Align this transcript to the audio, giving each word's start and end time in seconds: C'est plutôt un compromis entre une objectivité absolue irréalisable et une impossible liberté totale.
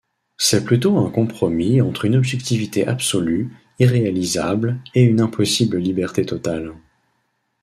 C'est 0.39 0.65
plutôt 0.65 0.97
un 0.97 1.11
compromis 1.11 1.79
entre 1.79 2.05
une 2.05 2.15
objectivité 2.15 2.87
absolue 2.87 3.53
irréalisable 3.77 4.79
et 4.95 5.03
une 5.03 5.21
impossible 5.21 5.77
liberté 5.77 6.25
totale. 6.25 6.73